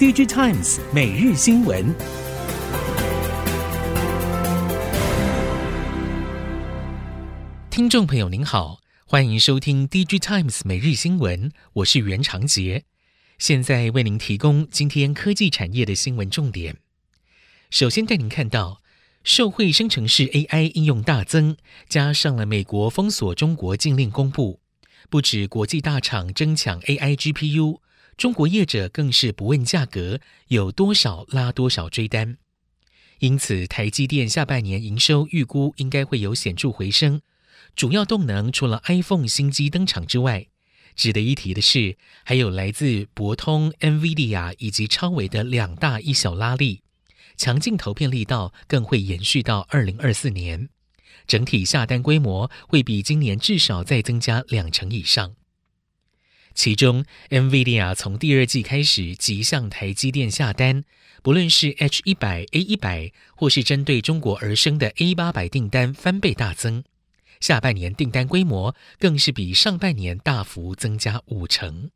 [0.00, 1.94] DigiTimes 每日新闻，
[7.68, 12.84] 听众朋友您好，欢迎收听 DigiTimes 每日新闻，我是袁长杰，
[13.36, 16.78] 现在为您提供今天科技产业的新闻重点。
[17.68, 18.80] 首先带您看到，
[19.22, 21.58] 受惠生成式 AI 应用大增，
[21.90, 24.60] 加上了美国封锁中国禁令公布，
[25.10, 27.80] 不止国际大厂争抢 AI GPU。
[28.20, 32.36] 中国业者更是不问价格，有多少拉多少追单，
[33.20, 37.22] 因此台积电下半年营收预估应该会有显著回升。
[37.74, 40.48] 主要动能除了 iPhone 新机登场之外，
[40.94, 46.82] 值得一提的是，还有来自博通、NVIDIA 以及超微的两大一小拉力，
[47.38, 50.68] 强劲投片力道更会延续到二零二四年，
[51.26, 55.36] 整体下单规模会比今年至少再增加两成以上。
[56.54, 60.84] 其中，NVIDIA 从第二季开始即向台积电下单，
[61.22, 66.84] 不论是 H 一百、A 一百，或是针对中国而生的 A 八百订单翻倍大增，
[67.40, 71.90] 下半年订单规模更是比上半年大幅增加五成。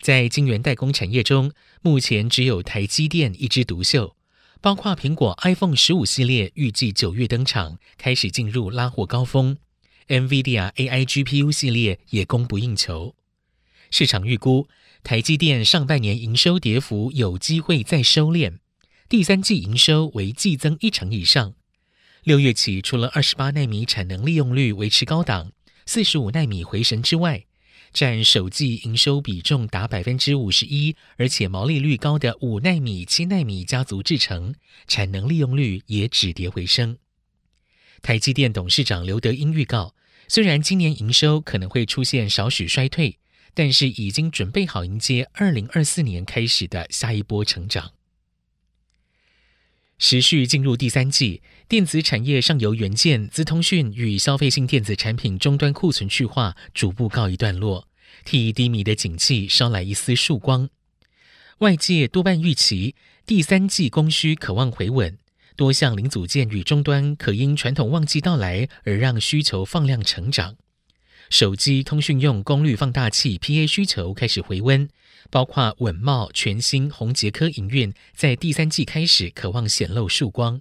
[0.00, 4.14] 在晶圆代工产业中，目前只有台积电一枝独秀，
[4.60, 9.56] 包括苹果 iPhone 十五系列预计九月登场，开始进入拉货高峰。
[10.08, 13.14] NVIDIA AI GPU 系列也供不应求，
[13.90, 14.66] 市场预估
[15.02, 18.58] 台积电上半年营收跌幅有机会再收敛，
[19.08, 21.54] 第三季营收为季增一成以上。
[22.24, 25.52] 六月起，除了二十八奈米产能利用率维持高档，
[25.84, 27.44] 四十五奈米回神之外，
[27.92, 34.54] 占首季营收比重达百分之五十一，而且毛利率高的五奈米、七奈米家族制程
[34.86, 36.98] 产能利用率也止跌回升。
[38.02, 39.94] 台积电董事长刘德英预告，
[40.28, 43.18] 虽然今年营收可能会出现少许衰退，
[43.54, 47.92] 但是已经准备好迎接二零二四年开始的下一波成长。
[49.96, 57.88] 时序进入第三季，电子产业上游元件、资通讯与消费性电子产品终端库存去化逐步告一段落，
[58.24, 60.68] 替低迷的景气捎来一丝曙光。
[61.58, 62.94] 外界多半预期
[63.26, 65.18] 第三季供需可望回稳。
[65.58, 70.54] 多项零组件与终端可因传统旺季到来而让需求放量成长，
[71.30, 74.88] 手机通讯用功率放大器 PA 需求开始回温，
[75.30, 80.60] 包括稳懋、全新、宏捷科营运在第三季开始可望显露曙光。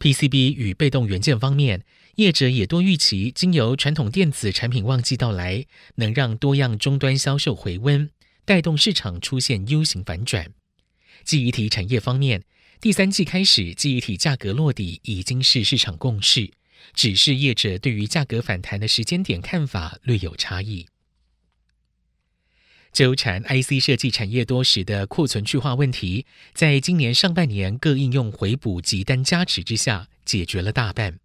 [0.00, 1.84] PCB 与被动元件方面，
[2.16, 8.10] 业者也多预期经由传统电子产品旺季到来，能让多样终端销售回温，
[8.44, 10.48] 带动市场出现 U 型反转。
[11.22, 12.42] 记忆体产业方面。
[12.78, 16.50] 第三季开始，记忆体价格落底已经是市场共识，
[16.92, 20.86] 只是业者对于价格反弹的时间点看法略有差异。
[22.92, 31.18] 纠缠 IC 设计产业多时的库存去化问题，在今年上半年各应用回补急单加持之下，解决了大半。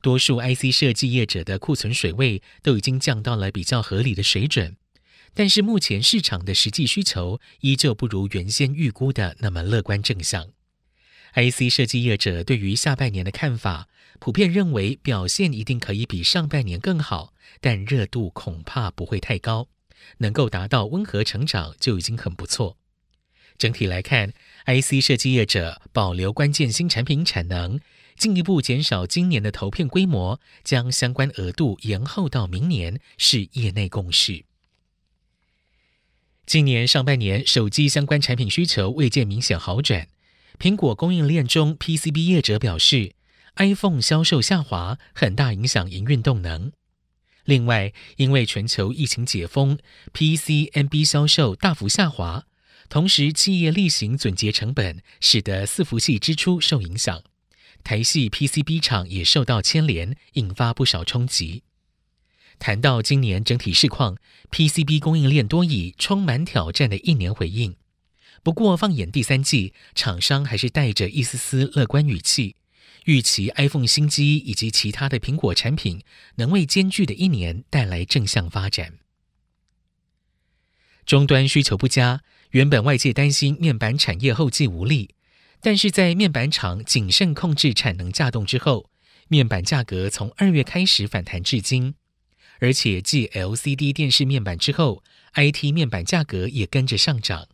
[0.00, 4.76] 多数 IC 设计业者的库存水位都已经降到了比较合理的水准，
[5.34, 10.50] 但是目前市场的实际需求依旧不如原先预估的那么乐观正向。
[11.34, 13.88] IC 设计业者对于下半年的看法，
[14.20, 19.68] 普遍认为表现一定可以比上半年更好，但热度恐怕不会太高，
[20.18, 22.76] 能够达到温和成长就已经很不错。
[23.58, 24.32] 整体来看
[24.66, 27.80] ，IC 设计业者保留关键新产品产能，
[28.16, 34.44] 进一步减少今年的投片规模，将相关额度延后到明年，是业内共识。
[36.46, 40.08] 今年上半年手机相关产品需求未见明显好转。
[40.58, 43.14] 苹果供应链中，PCB 业者表示
[43.56, 46.72] ，iPhone 销售下滑，很大影响营运动能。
[47.44, 49.78] 另外，因为全球疫情解封
[50.14, 52.46] ，PCMB 销售大幅下滑，
[52.88, 57.22] 同时企业例行总结成本，使得伺服器支出受影响。
[57.82, 61.64] 台系 PCB 厂也受到牵连，引发不少冲击。
[62.58, 64.16] 谈到今年整体市况
[64.50, 67.76] ，PCB 供应链多以充满挑战的一年回应。
[68.44, 72.56] 不过，放眼第三季，厂商还是带着一丝丝乐观语气，
[73.06, 76.02] 预期 iPhone 新机以及其他的苹果产品
[76.34, 78.98] 能为艰巨的一年带来正向发展。
[81.06, 82.20] 终端需求不佳，
[82.50, 85.14] 原本外界担心面板产业后继无力，
[85.62, 88.90] 但是在面板厂谨慎控制产能稼动之后，
[89.28, 91.94] 面板价格从二月开始反弹至今，
[92.60, 95.02] 而且继 LCD 电视面板之后
[95.32, 97.48] ，IT 面板价格也跟着上涨。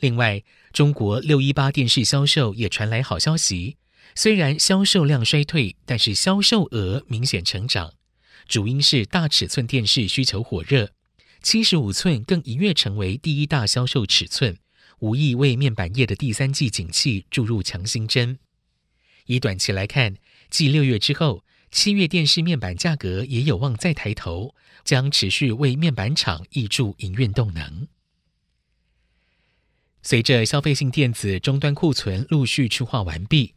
[0.00, 3.76] 另外，中国六一八电视销售也传来好消息，
[4.14, 7.94] 虽然销售量衰退，但是销售额明显成长，
[8.46, 10.90] 主因是大尺寸电视需求火热，
[11.42, 14.58] 七十五寸更一跃成为第一大销售尺寸，
[14.98, 18.38] 无疑为面板业的第三季景气注入强心针。
[19.26, 20.16] 以短期来看，
[20.50, 24.54] 继六月之后，七月电视面板价格也有望再抬头，
[24.84, 27.88] 将持续为面板厂挹注营运动能。
[30.06, 33.54] 随着消费性电子终端库存陆续去化完毕，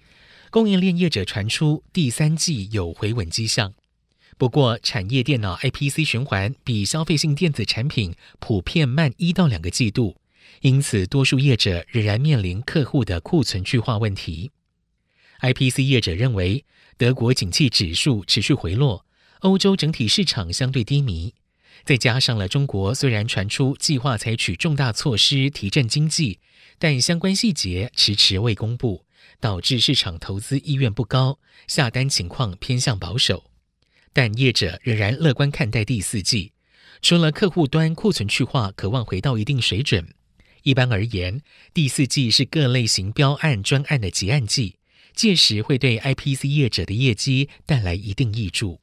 [0.49, 3.75] 供应链业者传出第三季有回稳迹象。
[4.35, 10.17] 不过，产业电脑 IPC 循环比消费性电子产品普遍慢一到两个季度，
[10.61, 14.49] 因此多数业者仍然面临客户的库存去化问题。
[15.41, 16.65] IPC 业者认为，
[16.97, 19.05] 德国景气指数持续回落，
[19.41, 21.35] 欧洲整体市场相对低迷，
[21.85, 26.39] 再加上了中国虽然传出计划采取重大措施提振经济，
[26.77, 29.05] 但相关细节迟迟未公布，
[29.39, 33.45] 导致市场投资意愿不高，下单情况偏向保守。
[34.13, 36.53] 但业者仍然乐观看待第四季，
[37.01, 40.13] 除了客户端库存去化渴望回到一定水准，
[40.63, 41.41] 一般而言，
[41.73, 44.77] 第四季是各类型标案专案的结案季，
[45.13, 48.81] 届时会对 IPC 业者的业绩带来一定挹注。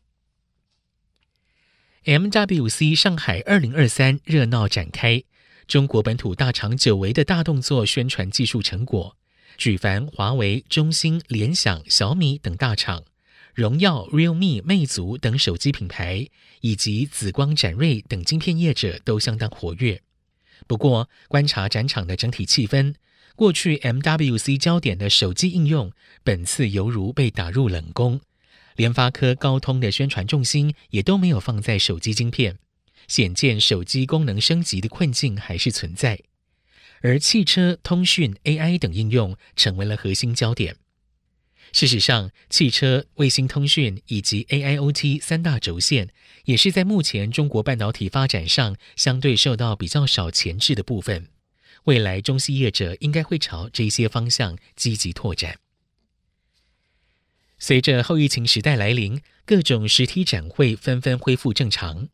[2.06, 5.24] MWC 上海二零二三热闹展开，
[5.66, 9.16] 中国本土大厂久违的大动作宣传技术成果，
[9.58, 13.02] 举凡华为、中兴、联想、小米等大厂。
[13.54, 16.28] 荣耀、Realme、魅族等手机品牌，
[16.60, 20.00] 以及紫光展锐等晶片业者都相当活跃。
[20.68, 22.94] 不过，观察展场的整体气氛，
[23.34, 25.90] 过去 MWC 焦点的手机应用，
[26.22, 28.20] 本次犹如被打入冷宫。
[28.76, 32.58] 联发科、高通的宣传重心也都没有放在手机晶片，
[33.08, 36.20] 显见手机功能升级的困境还是存在。
[37.02, 40.76] 而汽车、通讯、AI 等应用成为了核心焦点。
[41.72, 46.08] 事实上，汽车、卫星通讯以及 AIoT 三大轴线，
[46.44, 51.28] 也是在目前中国半导体发展上相对受到比较少钳制的部分。
[51.84, 55.58] 未来中西业者应该会朝这些方向积极拓展。
[57.58, 62.08] 随着后疫情时代来临，各种实体展会纷纷恢复正常，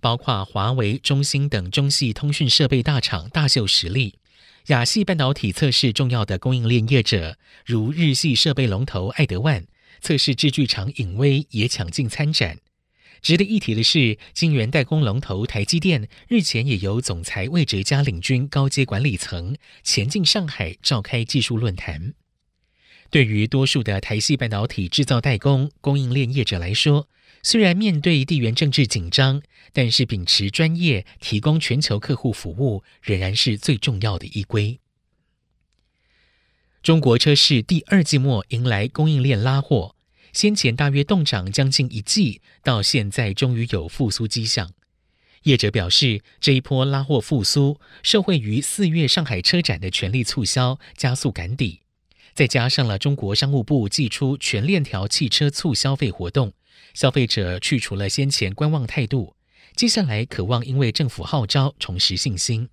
[0.00, 4.16] 包括华为、中兴等中系通讯设备大厂大秀实力。
[4.66, 9.66] 亚系半导体测试重要的供应链业者，如日系设备龙头爱德万、
[10.00, 12.58] 测试制具厂影威也抢进参展。
[13.22, 22.14] 值得一提的是，晶圆代工龙头台积电日前也由总裁魏哲嘉领军高阶管理层前进上海召开技术论坛。
[23.12, 27.10] 对于多数的台系半导体制造代工供应链业者来说，
[27.42, 29.42] 虽然面对地缘政治紧张，
[29.74, 34.80] 但是秉持专业，提供全球客户服务，仍然是最重要的依归。
[36.82, 39.94] 中国车市第二季末迎来供应链拉货，
[40.32, 44.72] 先前大约冻涨将近一季，到现在终于有复苏迹象。
[45.42, 51.81] 业者表示，这一波拉货复苏，受惠于四月上海车展的全力促销，加速赶底，
[52.34, 56.52] 再加上了中国商务部祭出全链条汽车促消费活动。
[56.94, 59.34] 消费者去除了先前观望态度，
[59.74, 62.68] 接下来渴望因为政府号召重拾信心。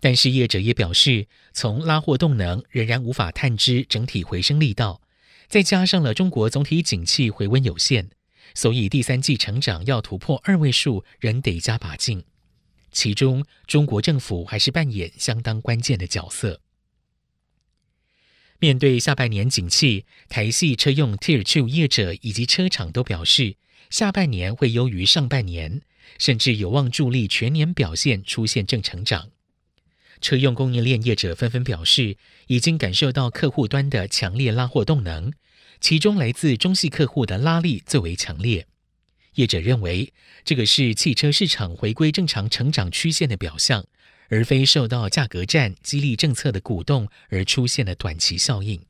[0.00, 5.00] 但是业者也表示，从拉货动能仍然无法探知整体回升力道，
[5.48, 8.10] 再加上了中国总体景气回温有限，
[8.54, 12.22] 所以第三季成长要突破二位数仍得加把劲。
[12.92, 16.60] 其中，中国政府还是扮演相当关键的角色。
[18.58, 23.56] 面对下半年景气，台系车用 Tier Two 业者以及车厂都表示，
[23.90, 25.82] 下半年会优于上半年，
[26.18, 29.28] 甚至有望助力全年表现出现正成长。
[30.22, 35.32] 车用供应链业者纷纷表示，已经感受到客户端的强烈拉货动能，
[35.78, 38.66] 其中来自中系客户的拉力最为强烈。
[39.34, 40.14] 业者认为，
[40.46, 43.84] 这个是汽车市场回归正常成长曲线的表象。
[44.28, 48.80] 而非受到价格战、激励政策的鼓动而出现的短期效应。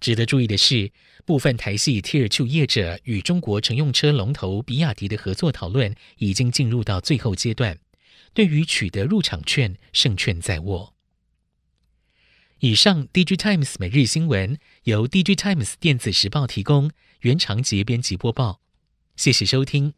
[0.00, 0.92] 值得注意的是，
[1.24, 7.78] 部分台系 Tier Two 业者与中国乘用车龙头比亚迪的合作讨论已经进入到最后阶段，
[8.34, 10.94] 对于取得入场券，胜券在握。
[12.58, 18.60] 以上，DG Times 每日新闻由 DG Times 电子时报提供，原长节编辑播报，
[19.16, 19.94] 谢谢收听。